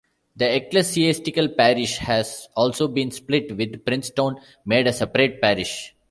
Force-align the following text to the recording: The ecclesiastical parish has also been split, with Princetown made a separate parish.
The 0.35 0.55
ecclesiastical 0.55 1.49
parish 1.49 1.97
has 1.97 2.49
also 2.55 2.87
been 2.87 3.11
split, 3.11 3.55
with 3.55 3.85
Princetown 3.85 4.37
made 4.65 4.87
a 4.87 4.93
separate 4.93 5.39
parish. 5.39 5.93